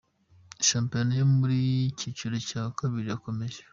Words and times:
Shampiyona 0.67 1.11
yo 1.19 1.25
mu 1.33 1.45
cyiciro 1.97 2.35
cya 2.49 2.61
kabiri 2.77 3.05
irakomeza 3.07 3.61